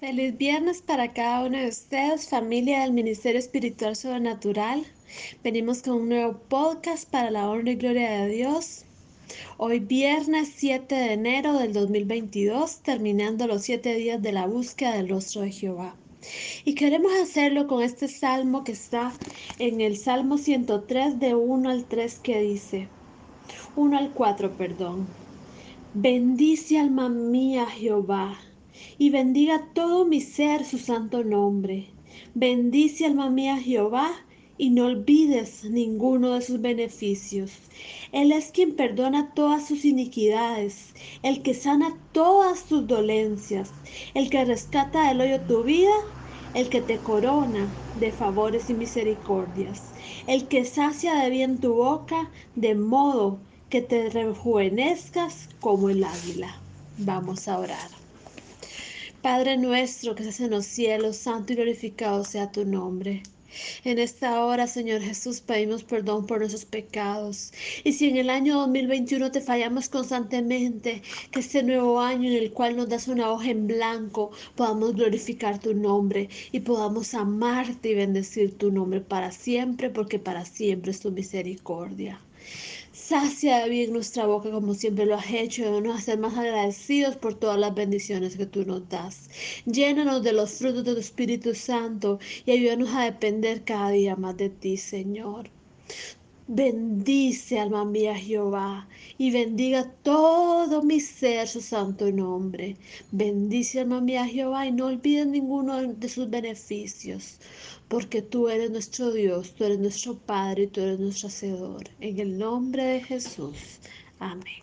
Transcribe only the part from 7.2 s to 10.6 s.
la honra y gloria de Dios. Hoy viernes